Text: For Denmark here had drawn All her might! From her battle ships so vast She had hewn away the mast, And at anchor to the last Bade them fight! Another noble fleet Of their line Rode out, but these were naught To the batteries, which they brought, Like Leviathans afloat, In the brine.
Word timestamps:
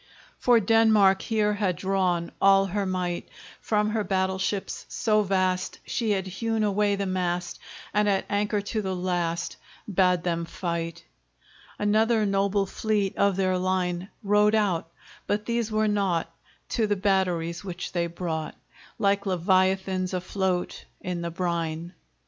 For 0.39 0.59
Denmark 0.59 1.21
here 1.21 1.53
had 1.53 1.75
drawn 1.75 2.31
All 2.41 2.65
her 2.65 2.87
might! 2.87 3.29
From 3.61 3.91
her 3.91 4.03
battle 4.03 4.39
ships 4.39 4.83
so 4.89 5.21
vast 5.21 5.77
She 5.85 6.09
had 6.09 6.25
hewn 6.25 6.63
away 6.63 6.95
the 6.95 7.05
mast, 7.05 7.59
And 7.93 8.09
at 8.09 8.25
anchor 8.27 8.61
to 8.61 8.81
the 8.81 8.95
last 8.95 9.57
Bade 9.87 10.23
them 10.23 10.45
fight! 10.45 11.05
Another 11.77 12.25
noble 12.25 12.65
fleet 12.65 13.15
Of 13.15 13.35
their 13.35 13.59
line 13.59 14.09
Rode 14.23 14.55
out, 14.55 14.89
but 15.27 15.45
these 15.45 15.71
were 15.71 15.87
naught 15.87 16.33
To 16.69 16.87
the 16.87 16.95
batteries, 16.95 17.63
which 17.63 17.91
they 17.91 18.07
brought, 18.07 18.55
Like 18.97 19.27
Leviathans 19.27 20.15
afloat, 20.15 20.85
In 21.01 21.21
the 21.21 21.29
brine. 21.29 21.93